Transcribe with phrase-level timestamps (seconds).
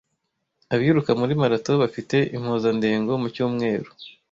[0.73, 3.89] Abiruka muri marato bafite impuzandengo mu cyumweru